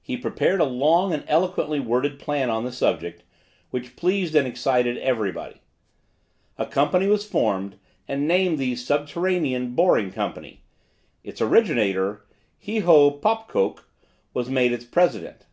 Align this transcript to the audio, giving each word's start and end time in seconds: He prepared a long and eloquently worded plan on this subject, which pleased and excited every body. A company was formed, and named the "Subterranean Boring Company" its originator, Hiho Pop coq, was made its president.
He 0.00 0.16
prepared 0.16 0.60
a 0.60 0.64
long 0.64 1.12
and 1.12 1.22
eloquently 1.28 1.78
worded 1.78 2.18
plan 2.18 2.50
on 2.50 2.64
this 2.64 2.76
subject, 2.78 3.22
which 3.70 3.94
pleased 3.94 4.34
and 4.34 4.44
excited 4.44 4.98
every 4.98 5.30
body. 5.30 5.60
A 6.58 6.66
company 6.66 7.06
was 7.06 7.24
formed, 7.28 7.76
and 8.08 8.26
named 8.26 8.58
the 8.58 8.74
"Subterranean 8.74 9.76
Boring 9.76 10.10
Company" 10.10 10.64
its 11.22 11.40
originator, 11.40 12.24
Hiho 12.66 13.20
Pop 13.22 13.46
coq, 13.48 13.86
was 14.34 14.48
made 14.50 14.72
its 14.72 14.84
president. 14.84 15.46